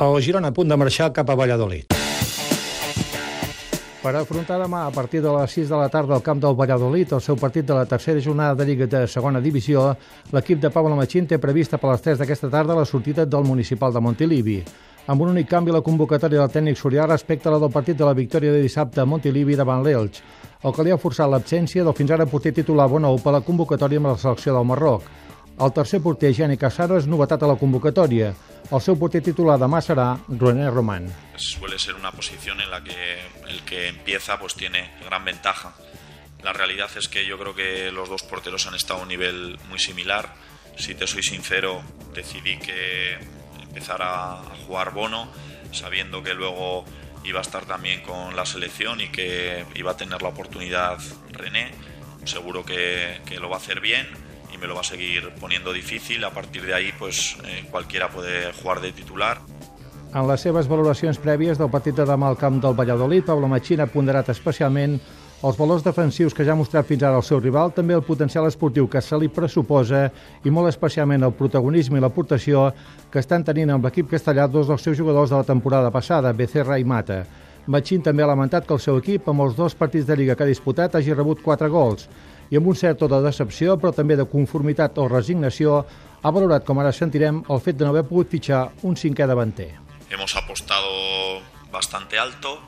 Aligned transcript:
El 0.00 0.20
Girona 0.22 0.52
a 0.52 0.54
punt 0.54 0.68
de 0.70 0.76
marxar 0.78 1.08
cap 1.12 1.30
a 1.30 1.34
Valladolid. 1.34 1.94
Per 3.98 4.12
afrontar 4.14 4.60
demà 4.60 4.84
a 4.86 4.92
partir 4.94 5.18
de 5.24 5.32
les 5.34 5.56
6 5.58 5.72
de 5.72 5.80
la 5.80 5.88
tarda 5.90 6.14
al 6.14 6.22
camp 6.22 6.38
del 6.38 6.54
Valladolid 6.54 7.16
el 7.16 7.22
seu 7.24 7.36
partit 7.36 7.66
de 7.66 7.74
la 7.74 7.84
tercera 7.84 8.22
jornada 8.22 8.54
de 8.54 8.66
Lliga 8.68 8.86
de 8.86 9.00
segona 9.10 9.40
divisió, 9.42 9.88
l'equip 10.30 10.60
de 10.62 10.70
Pablo 10.70 10.94
Machín 10.94 11.26
té 11.26 11.40
prevista 11.42 11.82
per 11.82 11.90
les 11.90 12.06
3 12.06 12.22
d'aquesta 12.22 12.48
tarda 12.48 12.78
la 12.78 12.86
sortida 12.86 13.26
del 13.26 13.42
municipal 13.44 13.92
de 13.92 14.00
Montilivi 14.00 14.62
amb 15.08 15.22
un 15.24 15.30
únic 15.32 15.46
canvi 15.48 15.72
la 15.72 15.80
convocatòria 15.80 16.42
del 16.42 16.50
tècnic 16.52 16.76
sorià 16.76 17.06
respecte 17.08 17.48
a 17.48 17.52
la 17.54 17.58
del 17.62 17.72
partit 17.72 17.96
de 17.96 18.04
la 18.04 18.12
victòria 18.12 18.52
de 18.52 18.60
dissabte 18.60 19.00
a 19.00 19.06
Montilivi 19.08 19.56
davant 19.56 19.80
l'Elx, 19.82 20.20
el 20.62 20.74
que 20.76 20.84
li 20.84 20.92
ha 20.92 20.98
forçat 21.00 21.30
l'absència 21.32 21.84
del 21.84 21.96
fins 21.96 22.12
ara 22.12 22.26
porter 22.28 22.52
titular 22.52 22.90
Bonou 22.92 23.16
per 23.22 23.32
la 23.32 23.40
convocatòria 23.40 24.02
amb 24.02 24.10
la 24.12 24.18
selecció 24.20 24.52
del 24.52 24.68
Marroc. 24.68 25.08
El 25.60 25.72
tercer 25.72 26.00
porter, 26.00 26.30
Geni 26.30 26.54
Casaro, 26.54 26.94
és 27.00 27.06
novetat 27.10 27.42
a 27.42 27.48
la 27.50 27.56
convocatòria. 27.58 28.28
El 28.70 28.82
seu 28.84 28.94
porter 28.98 29.18
titular 29.26 29.56
demà 29.58 29.80
serà 29.82 30.12
René 30.28 30.68
Román. 30.70 31.08
Suele 31.34 31.80
ser 31.82 31.96
una 31.96 32.12
posición 32.12 32.60
en 32.60 32.70
la 32.70 32.78
que 32.84 33.18
el 33.48 33.64
que 33.66 33.88
empieza 33.88 34.38
pues 34.38 34.54
tiene 34.54 34.84
gran 35.04 35.24
ventaja. 35.24 35.74
La 36.44 36.52
realidad 36.52 36.88
es 36.96 37.08
que 37.08 37.26
yo 37.26 37.40
creo 37.40 37.56
que 37.56 37.90
los 37.90 38.08
dos 38.08 38.22
porteros 38.22 38.68
han 38.68 38.76
estado 38.76 39.00
a 39.00 39.02
un 39.02 39.08
nivel 39.08 39.58
muy 39.68 39.80
similar. 39.80 40.32
Si 40.76 40.94
te 40.94 41.08
soy 41.08 41.24
sincero, 41.24 41.82
decidí 42.14 42.56
que 42.58 43.18
empezar 43.60 44.00
a 44.00 44.40
jugar 44.64 44.94
Bono, 44.94 45.28
sabiendo 45.72 46.22
que 46.22 46.34
luego 46.34 46.84
iba 47.24 47.40
a 47.40 47.42
estar 47.42 47.64
también 47.64 48.02
con 48.02 48.36
la 48.36 48.46
selección 48.46 49.00
y 49.00 49.08
que 49.08 49.66
iba 49.74 49.90
a 49.90 49.96
tener 49.96 50.22
la 50.22 50.28
oportunidad 50.28 50.98
René. 51.32 51.72
Seguro 52.26 52.64
que 52.64 53.18
lo 53.40 53.48
va 53.48 53.56
a 53.56 53.58
hacer 53.58 53.80
bien 53.80 54.27
y 54.52 54.58
me 54.58 54.66
lo 54.66 54.74
va 54.74 54.80
a 54.80 54.84
seguir 54.84 55.28
poniendo 55.40 55.72
difícil. 55.72 56.24
A 56.24 56.30
partir 56.30 56.64
de 56.64 56.74
ahí, 56.74 56.92
pues 56.98 57.36
eh, 57.44 57.66
cualquiera 57.70 58.08
puede 58.08 58.52
jugar 58.52 58.80
de 58.80 58.92
titular. 58.92 59.38
En 60.14 60.24
les 60.24 60.40
seves 60.40 60.64
valoracions 60.64 61.18
prèvies 61.20 61.58
del 61.60 61.68
partit 61.68 61.92
de 61.98 62.04
demà 62.08 62.30
al 62.32 62.38
camp 62.40 62.62
del 62.62 62.72
Valladolid, 62.72 63.26
Pablo 63.26 63.48
Machín 63.48 63.82
ha 63.84 63.86
ponderat 63.92 64.30
especialment 64.32 64.94
els 65.44 65.58
valors 65.58 65.84
defensius 65.84 66.32
que 66.34 66.46
ja 66.48 66.54
ha 66.54 66.58
mostrat 66.58 66.88
fins 66.88 67.04
ara 67.04 67.18
el 67.20 67.26
seu 67.26 67.42
rival, 67.42 67.74
també 67.76 67.92
el 67.94 68.06
potencial 68.06 68.48
esportiu 68.48 68.88
que 68.88 69.02
se 69.04 69.18
li 69.20 69.28
pressuposa 69.28 70.06
i 70.48 70.50
molt 70.50 70.72
especialment 70.72 71.28
el 71.28 71.36
protagonisme 71.36 72.00
i 72.00 72.02
l'aportació 72.02 72.70
que 73.12 73.20
estan 73.20 73.44
tenint 73.44 73.74
amb 73.74 73.84
l'equip 73.84 74.08
castellà 74.10 74.48
dos 74.48 74.72
dels 74.72 74.82
seus 74.82 74.96
jugadors 74.96 75.28
de 75.28 75.36
la 75.36 75.46
temporada 75.46 75.92
passada, 75.92 76.32
Becerra 76.32 76.80
i 76.80 76.88
Mata. 76.88 77.20
Machín 77.68 78.00
també 78.00 78.24
ha 78.24 78.32
lamentat 78.32 78.64
que 78.64 78.72
el 78.72 78.80
seu 78.80 78.96
equip, 78.96 79.28
amb 79.28 79.44
els 79.44 79.54
dos 79.60 79.76
partits 79.76 80.08
de 80.08 80.16
Lliga 80.16 80.34
que 80.34 80.48
ha 80.48 80.48
disputat, 80.48 80.96
hagi 80.96 81.12
rebut 81.12 81.44
quatre 81.44 81.68
gols 81.68 82.08
i 82.50 82.56
amb 82.56 82.68
un 82.68 82.76
cert 82.76 82.98
to 83.00 83.08
de 83.10 83.20
decepció, 83.24 83.76
però 83.80 83.92
també 83.92 84.16
de 84.16 84.26
conformitat 84.28 84.98
o 84.98 85.08
resignació, 85.08 85.82
ha 86.22 86.30
valorat, 86.34 86.64
com 86.66 86.80
ara 86.80 86.92
sentirem, 86.92 87.42
el 87.48 87.60
fet 87.62 87.78
de 87.78 87.86
no 87.86 87.92
haver 87.92 88.06
pogut 88.08 88.30
fitxar 88.32 88.68
un 88.82 88.96
cinquè 88.96 89.26
davanter. 89.28 89.70
Hemos 90.10 90.34
apostado 90.36 91.42
bastante 91.70 92.18
alto 92.18 92.58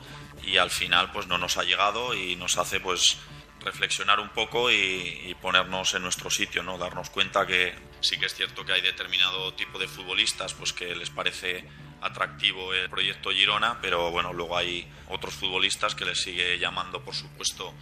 y 0.45 0.57
al 0.57 0.69
final 0.69 1.11
pues 1.11 1.27
no 1.27 1.37
nos 1.37 1.57
ha 1.57 1.63
llegado 1.63 2.13
y 2.13 2.35
nos 2.35 2.57
hace 2.57 2.79
pues 2.79 3.17
reflexionar 3.63 4.19
un 4.19 4.29
poco 4.29 4.71
y, 4.71 5.21
y, 5.27 5.35
ponernos 5.35 5.93
en 5.93 6.01
nuestro 6.01 6.31
sitio, 6.31 6.63
¿no? 6.63 6.79
Darnos 6.79 7.11
cuenta 7.11 7.45
que 7.45 7.73
sí 7.99 8.17
que 8.17 8.25
es 8.25 8.33
cierto 8.33 8.65
que 8.65 8.73
hay 8.73 8.81
determinado 8.81 9.53
tipo 9.53 9.77
de 9.77 9.87
futbolistas 9.87 10.53
pues 10.55 10.73
que 10.73 10.95
les 10.95 11.11
parece 11.11 11.63
atractivo 12.01 12.73
el 12.73 12.89
proyecto 12.89 13.29
Girona, 13.29 13.77
pero 13.79 14.09
bueno, 14.11 14.33
luego 14.33 14.57
hay 14.57 14.91
otros 15.09 15.35
futbolistas 15.35 15.93
que 15.93 16.05
les 16.05 16.19
sigue 16.19 16.57
llamando, 16.57 17.01
por 17.01 17.13
supuesto, 17.13 17.73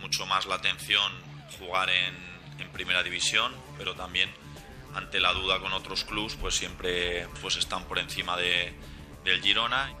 mucho 0.00 0.26
más 0.26 0.46
la 0.46 0.56
atención 0.56 1.31
jugar 1.58 1.90
en, 1.90 2.32
primera 2.72 3.02
división, 3.02 3.52
pero 3.76 3.94
también 3.94 4.30
ante 4.94 5.20
la 5.20 5.34
duda 5.34 5.60
con 5.60 5.74
otros 5.74 6.04
clubs, 6.04 6.36
pues 6.36 6.54
siempre 6.54 7.26
pues 7.42 7.56
están 7.56 7.84
por 7.84 7.98
encima 7.98 8.36
de, 8.36 8.72
del 9.24 9.42
Girona. 9.42 9.92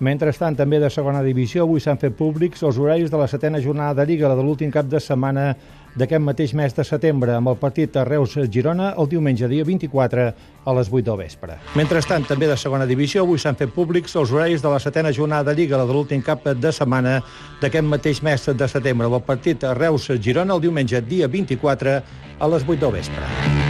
Mentrestant, 0.00 0.56
també 0.56 0.78
de 0.80 0.88
segona 0.88 1.20
divisió, 1.20 1.66
avui 1.66 1.82
s'han 1.84 1.98
fet 2.00 2.14
públics 2.16 2.62
els 2.64 2.78
horaris 2.80 3.10
de 3.12 3.18
la 3.20 3.26
setena 3.28 3.58
jornada 3.60 3.98
de 3.98 4.06
Lliga, 4.08 4.30
la 4.30 4.36
de 4.38 4.46
l'últim 4.46 4.70
cap 4.72 4.86
de 4.88 4.96
setmana 4.96 5.50
d'aquest 5.92 6.22
mateix 6.24 6.54
mes 6.56 6.72
de 6.72 6.86
setembre, 6.88 7.34
amb 7.36 7.50
el 7.52 7.58
partit 7.60 7.98
a 8.00 8.06
Reus-Girona 8.08 8.94
el 8.96 9.10
diumenge 9.10 9.50
dia 9.50 9.66
24 9.68 10.24
a 10.64 10.74
les 10.78 10.88
8 10.88 11.04
del 11.04 11.18
vespre. 11.20 11.58
Mentrestant, 11.76 12.24
també 12.24 12.48
de 12.48 12.56
segona 12.56 12.86
divisió, 12.88 13.26
avui 13.26 13.42
s'han 13.42 13.60
fet 13.60 13.74
públics 13.76 14.16
els 14.16 14.32
horaris 14.32 14.64
de 14.64 14.72
la 14.72 14.80
setena 14.80 15.12
jornada 15.12 15.50
de 15.50 15.58
Lliga, 15.60 15.76
la 15.76 15.84
de 15.84 15.92
l'últim 15.92 16.24
cap 16.24 16.48
de 16.48 16.72
setmana 16.72 17.18
d'aquest 17.60 17.84
mateix 17.84 18.22
mes 18.24 18.48
de 18.56 18.68
setembre, 18.72 19.10
amb 19.10 19.20
el 19.20 19.26
partit 19.28 19.68
a 19.68 19.74
Reus-Girona 19.76 20.56
el 20.56 20.64
diumenge 20.64 21.04
dia 21.04 21.28
24 21.28 21.98
a 22.40 22.50
les 22.54 22.64
8 22.64 22.80
del 22.86 22.96
vespre. 22.96 23.69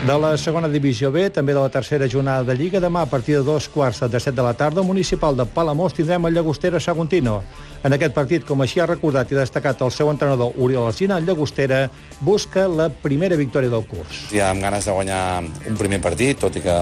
De 0.00 0.14
la 0.16 0.30
segona 0.40 0.68
divisió 0.72 1.10
B, 1.12 1.26
també 1.28 1.52
de 1.52 1.60
la 1.60 1.68
tercera 1.68 2.06
jornada 2.08 2.40
de 2.48 2.54
Lliga, 2.56 2.80
demà 2.80 3.02
a 3.04 3.08
partir 3.08 3.34
de 3.36 3.42
dos 3.44 3.66
quarts 3.68 4.00
de 4.08 4.20
set 4.24 4.32
de 4.34 4.40
la 4.42 4.54
tarda, 4.56 4.80
el 4.80 4.86
municipal 4.88 5.36
de 5.36 5.44
Palamós 5.44 5.92
tindrem 5.92 6.24
el 6.24 6.38
Llagostera 6.38 6.80
Saguntino. 6.80 7.42
En 7.84 7.92
aquest 7.92 8.14
partit, 8.16 8.46
com 8.48 8.64
així 8.64 8.80
ha 8.80 8.86
recordat 8.88 9.28
i 9.28 9.36
destacat 9.36 9.84
el 9.84 9.92
seu 9.92 10.08
entrenador 10.08 10.56
Oriol 10.56 10.88
Alcina, 10.88 11.18
el 11.20 11.28
Llagostera 11.28 11.82
busca 12.24 12.64
la 12.64 12.88
primera 12.88 13.36
victòria 13.36 13.68
del 13.68 13.84
curs. 13.84 14.24
Ja 14.32 14.48
amb 14.54 14.64
ganes 14.64 14.88
de 14.88 14.96
guanyar 14.96 15.22
un 15.68 15.76
primer 15.76 16.00
partit, 16.00 16.40
tot 16.40 16.56
i 16.56 16.64
que 16.64 16.80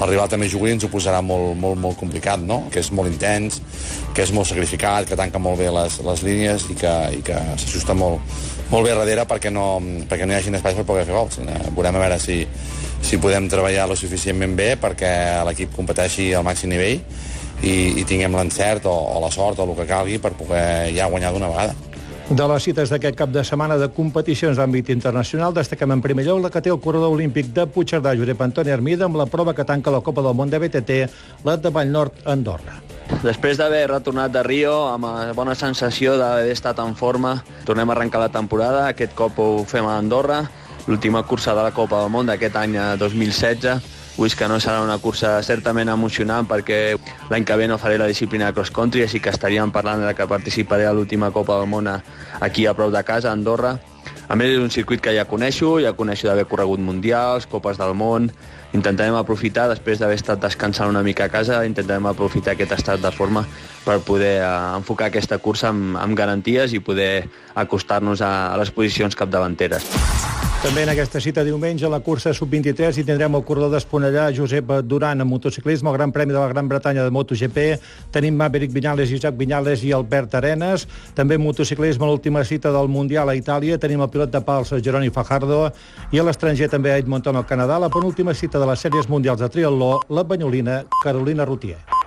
el 0.00 0.08
rival 0.10 0.30
també 0.32 0.50
jugui 0.50 0.74
ens 0.74 0.82
ho 0.82 0.90
posarà 0.90 1.22
molt, 1.22 1.54
molt, 1.54 1.78
molt 1.78 2.02
complicat, 2.02 2.42
no? 2.42 2.64
que 2.74 2.82
és 2.82 2.90
molt 2.90 3.12
intens, 3.12 3.62
que 4.10 4.26
és 4.26 4.34
molt 4.34 4.50
sacrificat, 4.50 5.06
que 5.06 5.18
tanca 5.18 5.38
molt 5.38 5.62
bé 5.62 5.70
les, 5.70 6.02
les 6.02 6.26
línies 6.26 6.66
i 6.66 6.74
que, 6.82 6.96
i 7.14 7.22
que 7.22 7.38
s'ajusta 7.62 7.94
molt, 7.94 8.18
molt 8.70 8.86
bé 8.86 8.94
darrere 8.94 9.26
perquè 9.28 9.50
no, 9.52 9.80
perquè 10.08 10.26
no 10.26 10.34
hi 10.34 10.38
hagi 10.38 10.54
espais 10.54 10.78
per 10.78 10.86
poder 10.86 11.04
fer 11.08 11.16
gols. 11.16 11.40
Eh, 11.42 11.58
veurem 11.74 11.98
a 11.98 12.04
veure 12.04 12.18
si, 12.22 12.40
si 13.02 13.18
podem 13.18 13.48
treballar 13.50 13.88
lo 13.90 13.98
suficientment 13.98 14.56
bé 14.56 14.74
perquè 14.80 15.12
l'equip 15.48 15.74
competeixi 15.76 16.30
al 16.34 16.46
màxim 16.46 16.70
nivell 16.70 17.00
i, 17.62 18.00
i 18.00 18.06
tinguem 18.08 18.36
l'encert 18.38 18.86
o, 18.88 18.94
o 18.94 19.20
la 19.24 19.30
sort 19.34 19.60
o 19.60 19.66
el 19.68 19.76
que 19.78 19.88
calgui 19.90 20.20
per 20.22 20.32
poder 20.38 20.92
ja 20.96 21.10
guanyar 21.10 21.34
d'una 21.34 21.50
vegada. 21.52 21.89
De 22.30 22.44
les 22.46 22.62
cites 22.62 22.92
d'aquest 22.92 23.16
cap 23.18 23.30
de 23.34 23.42
setmana 23.42 23.74
de 23.74 23.88
competicions 23.90 24.54
d'àmbit 24.54 24.92
internacional, 24.94 25.50
destaquem 25.50 25.90
en 25.96 26.02
primer 26.04 26.22
lloc 26.28 26.44
la 26.44 26.50
que 26.54 26.60
té 26.62 26.70
el 26.70 26.78
corredor 26.78 27.10
olímpic 27.16 27.48
de 27.56 27.64
Puigcerdà, 27.66 28.12
Josep 28.14 28.44
Antoni 28.46 28.70
Armida, 28.70 29.08
amb 29.08 29.18
la 29.18 29.26
prova 29.26 29.50
que 29.50 29.66
tanca 29.66 29.90
la 29.90 29.98
Copa 29.98 30.22
del 30.22 30.36
Món 30.38 30.52
de 30.52 30.60
BTT, 30.62 31.00
la 31.42 31.56
de 31.58 31.74
Vallnord, 31.74 32.22
Andorra. 32.30 32.78
Després 33.26 33.58
d'haver 33.58 33.82
retornat 33.90 34.30
de 34.30 34.44
Rio 34.46 34.76
amb 34.92 35.34
bona 35.34 35.56
sensació 35.58 36.14
d'haver 36.20 36.54
estat 36.54 36.78
en 36.78 36.94
forma, 36.94 37.40
tornem 37.66 37.90
a 37.90 37.98
arrencar 37.98 38.22
la 38.22 38.30
temporada. 38.30 38.86
Aquest 38.86 39.18
cop 39.18 39.42
ho 39.42 39.64
fem 39.66 39.90
a 39.90 39.98
Andorra, 39.98 40.44
l'última 40.86 41.24
cursa 41.26 41.58
de 41.58 41.66
la 41.66 41.74
Copa 41.74 42.04
del 42.04 42.14
Món 42.14 42.30
d'aquest 42.30 42.62
any 42.62 42.78
2016 43.02 43.98
Vull 44.20 44.34
que 44.36 44.48
no 44.52 44.58
serà 44.60 44.82
una 44.84 44.98
cursa 45.00 45.38
certament 45.40 45.88
emocionant 45.88 46.44
perquè 46.44 46.98
l'any 47.30 47.46
que 47.46 47.56
ve 47.56 47.68
no 47.70 47.78
faré 47.78 47.96
la 47.98 48.08
disciplina 48.10 48.50
de 48.50 48.56
cross 48.58 48.72
country, 48.74 49.04
així 49.06 49.20
que 49.22 49.30
estaríem 49.30 49.70
parlant 49.70 50.02
de 50.02 50.14
que 50.18 50.26
participaré 50.26 50.86
a 50.86 50.92
l'última 50.92 51.30
Copa 51.30 51.60
del 51.60 51.70
Món 51.70 51.88
aquí 52.40 52.66
a 52.66 52.74
prop 52.74 52.92
de 52.92 53.04
casa, 53.04 53.30
a 53.30 53.32
Andorra. 53.32 53.78
A 54.30 54.36
més, 54.38 54.52
és 54.54 54.62
un 54.62 54.70
circuit 54.70 55.00
que 55.02 55.14
ja 55.14 55.26
coneixo, 55.26 55.78
ja 55.82 55.92
coneixo 55.98 56.28
d'haver 56.28 56.46
corregut 56.50 56.82
mundials, 56.82 57.48
copes 57.50 57.78
del 57.80 57.96
món, 57.98 58.28
intentarem 58.72 59.16
aprofitar, 59.18 59.66
després 59.70 59.98
d'haver 59.98 60.18
estat 60.20 60.42
descansant 60.42 60.90
una 60.90 61.02
mica 61.02 61.26
a 61.26 61.32
casa, 61.32 61.64
intentarem 61.66 62.06
aprofitar 62.06 62.54
aquest 62.54 62.76
estat 62.78 63.02
de 63.02 63.10
forma 63.10 63.42
per 63.84 63.98
poder 64.06 64.36
eh, 64.38 64.52
enfocar 64.78 65.10
aquesta 65.10 65.40
cursa 65.42 65.72
amb, 65.74 65.98
amb 65.98 66.18
garanties 66.18 66.74
i 66.74 66.82
poder 66.84 67.26
acostar-nos 67.54 68.22
a, 68.22 68.52
a 68.54 68.60
les 68.62 68.70
posicions 68.70 69.18
capdavanteres. 69.18 69.90
També 70.60 70.82
en 70.84 70.90
aquesta 70.92 71.22
cita 71.24 71.40
diumenge 71.40 71.86
a 71.86 71.88
la 71.88 72.02
cursa 72.04 72.34
sub-23 72.36 72.98
hi 73.00 73.04
tindrem 73.08 73.32
el 73.32 73.44
corredor 73.48 73.70
d'Esponellà 73.72 74.26
Josep 74.36 74.74
Duran 74.84 75.24
en 75.24 75.28
motociclisme, 75.30 75.88
el 75.88 75.96
Gran 75.96 76.12
Premi 76.12 76.34
de 76.34 76.38
la 76.38 76.50
Gran 76.50 76.68
Bretanya 76.68 77.06
de 77.06 77.12
MotoGP. 77.16 77.78
Tenim 78.12 78.36
Maverick 78.36 78.74
Viñales, 78.74 79.08
Isaac 79.08 79.38
Viñales 79.38 79.80
i 79.88 79.94
Albert 79.96 80.36
Arenas. 80.36 80.84
També 81.16 81.38
en 81.40 81.46
motociclisme 81.46 82.04
l'última 82.04 82.44
cita 82.44 82.74
del 82.76 82.92
Mundial 82.92 83.32
a 83.32 83.38
Itàlia. 83.38 83.78
Tenim 83.80 84.04
el 84.04 84.10
pilot 84.12 84.34
de 84.34 84.42
pals 84.44 84.74
Jeroni 84.84 85.08
Fajardo 85.08 85.62
i 86.12 86.20
a 86.20 86.26
l'estranger 86.28 86.68
també 86.68 86.92
a 86.92 86.98
Edmonton 87.00 87.40
al 87.40 87.48
Canadà. 87.48 87.80
La 87.80 87.88
penúltima 87.88 88.36
cita 88.36 88.60
de 88.60 88.68
les 88.68 88.84
sèries 88.84 89.08
mundials 89.08 89.40
de 89.40 89.48
triatló, 89.48 89.94
la 90.10 90.28
banyolina 90.28 90.82
Carolina 91.00 91.48
Rutier. 91.48 91.99